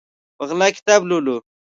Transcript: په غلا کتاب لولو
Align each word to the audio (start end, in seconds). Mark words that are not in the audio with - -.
په 0.37 0.43
غلا 0.49 0.67
کتاب 0.77 1.01
لولو 1.09 1.35